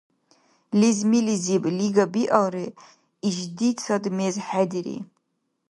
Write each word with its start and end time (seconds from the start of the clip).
Лезмилизиб 0.79 1.63
лига 1.77 2.05
биалри, 2.13 2.67
ишдицад 3.27 4.03
мез 4.17 4.35
хӀедири. 4.47 4.97